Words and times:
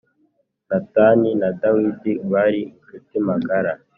natani 0.69 1.29
na 1.41 1.49
dawidi 1.61 2.11
bari 2.31 2.61
inshuti 2.73 3.15
magara 3.29 3.71